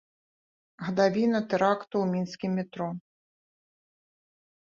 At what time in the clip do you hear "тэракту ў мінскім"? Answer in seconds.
1.51-2.51